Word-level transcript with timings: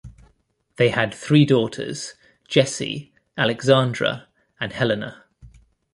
They 0.77 0.89
had 0.89 1.13
three 1.13 1.45
daughters: 1.45 2.15
Jessie, 2.47 3.13
Alexandra, 3.37 4.29
and 4.59 4.73
Helena. 4.73 5.25